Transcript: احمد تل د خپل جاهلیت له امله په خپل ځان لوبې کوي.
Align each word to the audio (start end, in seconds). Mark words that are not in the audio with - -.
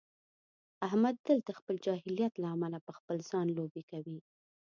احمد 0.87 1.15
تل 1.25 1.37
د 1.43 1.49
خپل 1.59 1.75
جاهلیت 1.85 2.33
له 2.41 2.47
امله 2.55 2.79
په 2.87 2.91
خپل 2.97 3.17
ځان 3.31 3.47
لوبې 3.57 3.83
کوي. 3.91 4.19